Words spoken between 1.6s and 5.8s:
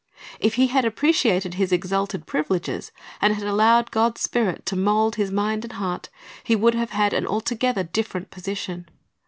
exalted privileges, and had allowed God's Spirit to mold his mind and